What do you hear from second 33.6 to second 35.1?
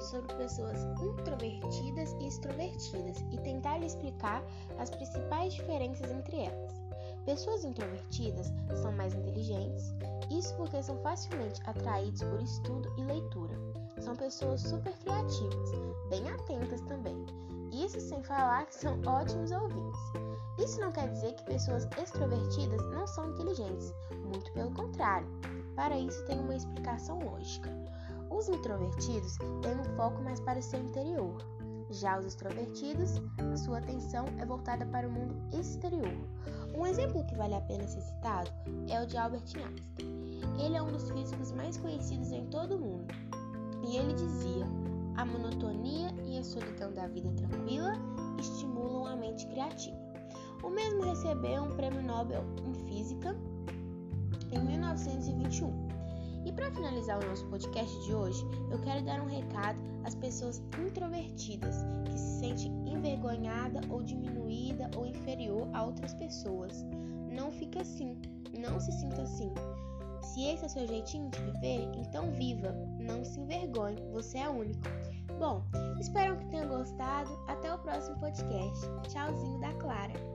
atenção é voltada para